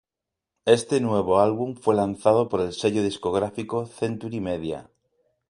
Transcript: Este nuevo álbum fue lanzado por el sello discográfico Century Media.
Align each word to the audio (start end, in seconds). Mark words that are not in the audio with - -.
Este 0.65 0.99
nuevo 0.99 1.39
álbum 1.41 1.75
fue 1.75 1.93
lanzado 1.93 2.49
por 2.49 2.59
el 2.61 2.73
sello 2.73 3.03
discográfico 3.03 3.85
Century 3.85 4.39
Media. 4.41 4.89